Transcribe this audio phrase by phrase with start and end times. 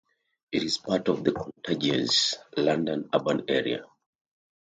[0.51, 3.83] It is part of the contiguous London urban area.